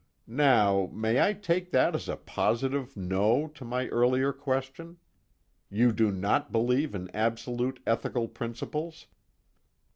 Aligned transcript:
Now, 0.25 0.89
may 0.91 1.21
I 1.21 1.33
take 1.33 1.69
that 1.69 1.93
as 1.93 2.09
a 2.09 2.15
positive 2.15 2.97
no 2.97 3.47
to 3.49 3.63
my 3.63 3.85
earlier 3.89 4.33
question: 4.33 4.97
you 5.69 5.91
do 5.91 6.11
not 6.11 6.51
believe 6.51 6.95
in 6.95 7.07
absolute 7.11 7.79
ethical 7.85 8.27
principles?" 8.27 9.05